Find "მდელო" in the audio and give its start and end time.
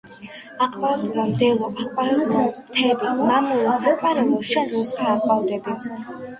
1.33-1.67